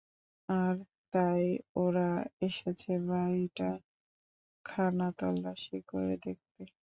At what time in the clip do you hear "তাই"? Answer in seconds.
1.13-1.43